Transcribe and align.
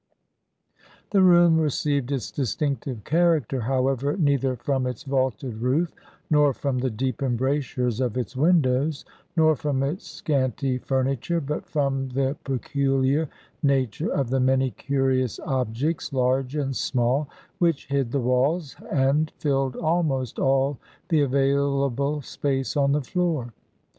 The 1.11 1.21
room 1.21 1.59
received 1.59 2.11
its 2.11 2.31
distinctive 2.31 3.03
character 3.03 3.59
however 3.59 4.17
neither 4.17 4.55
from 4.55 4.87
its 4.87 5.03
vaulted 5.03 5.57
roof, 5.61 5.93
nor 6.27 6.53
from 6.53 6.79
the 6.79 6.89
deep 6.89 7.21
embrasures 7.21 7.99
of 8.01 8.17
its 8.17 8.35
windows, 8.35 9.05
nor 9.37 9.55
from 9.55 9.83
its 9.83 10.07
scanty 10.07 10.79
furniture, 10.79 11.39
but 11.39 11.67
from 11.67 12.09
the 12.09 12.35
peculiar 12.43 13.29
nature 13.61 14.11
of 14.11 14.31
the 14.31 14.39
many 14.39 14.71
curious 14.71 15.39
objects, 15.41 16.11
large 16.11 16.55
and 16.55 16.75
small, 16.75 17.29
which 17.59 17.85
hid 17.85 18.11
the 18.11 18.21
walls 18.21 18.75
and 18.91 19.29
filled 19.37 19.75
almost 19.75 20.39
all 20.39 20.79
the 21.09 21.21
available 21.21 22.23
space 22.23 22.75
on 22.75 22.91
the 22.93 23.03
floor. 23.03 23.53